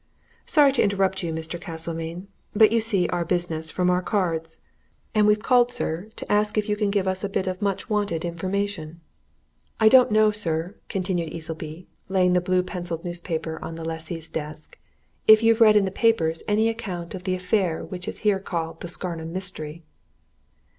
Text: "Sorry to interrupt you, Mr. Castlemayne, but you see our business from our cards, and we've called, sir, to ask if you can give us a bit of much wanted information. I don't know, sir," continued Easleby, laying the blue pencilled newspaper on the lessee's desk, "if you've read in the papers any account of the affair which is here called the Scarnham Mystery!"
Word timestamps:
"Sorry 0.47 0.71
to 0.71 0.81
interrupt 0.81 1.21
you, 1.21 1.31
Mr. 1.31 1.61
Castlemayne, 1.61 2.27
but 2.55 2.71
you 2.71 2.81
see 2.81 3.07
our 3.09 3.23
business 3.23 3.69
from 3.69 3.91
our 3.91 4.01
cards, 4.01 4.59
and 5.13 5.27
we've 5.27 5.43
called, 5.43 5.71
sir, 5.71 6.09
to 6.15 6.31
ask 6.31 6.57
if 6.57 6.67
you 6.67 6.75
can 6.75 6.89
give 6.89 7.07
us 7.07 7.23
a 7.23 7.29
bit 7.29 7.45
of 7.45 7.61
much 7.61 7.87
wanted 7.87 8.25
information. 8.25 8.99
I 9.79 9.89
don't 9.89 10.09
know, 10.09 10.31
sir," 10.31 10.73
continued 10.89 11.31
Easleby, 11.31 11.85
laying 12.09 12.33
the 12.33 12.41
blue 12.41 12.63
pencilled 12.63 13.05
newspaper 13.05 13.59
on 13.63 13.75
the 13.75 13.85
lessee's 13.85 14.27
desk, 14.31 14.75
"if 15.27 15.43
you've 15.43 15.61
read 15.61 15.75
in 15.75 15.85
the 15.85 15.91
papers 15.91 16.41
any 16.47 16.67
account 16.67 17.13
of 17.13 17.23
the 17.25 17.35
affair 17.35 17.85
which 17.85 18.07
is 18.07 18.21
here 18.21 18.39
called 18.39 18.79
the 18.81 18.87
Scarnham 18.87 19.31
Mystery!" 19.31 19.83